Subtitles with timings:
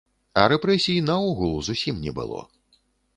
[0.43, 2.41] А рэпрэсій, наогул, зусім не было.